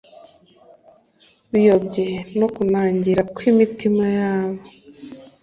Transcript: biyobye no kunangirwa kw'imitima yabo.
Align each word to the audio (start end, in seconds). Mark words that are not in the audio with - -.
biyobye 1.51 2.07
no 2.39 2.47
kunangirwa 2.53 3.23
kw'imitima 3.35 4.03
yabo. 4.17 4.61